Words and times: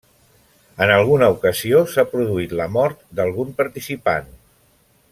En 0.85 0.93
alguna 0.93 1.27
ocasió 1.35 1.83
s'ha 1.93 2.07
produït 2.15 2.57
la 2.63 2.67
mort 2.79 3.05
d'algun 3.21 3.55
participant. 3.63 4.35